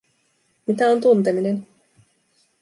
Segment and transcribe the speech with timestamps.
[0.67, 1.67] Mitä on tunteminen?